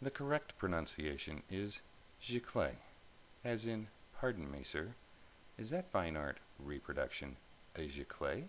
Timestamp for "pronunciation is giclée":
0.58-2.76